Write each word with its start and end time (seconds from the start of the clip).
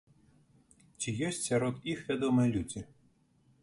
Ці 1.03 1.13
ёсць 1.29 1.43
сярод 1.51 1.75
іх 1.95 1.99
вядомыя 2.11 2.53
людзі? 2.57 2.81